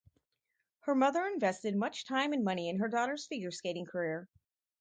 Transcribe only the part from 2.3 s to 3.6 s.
and money in her daughter's figure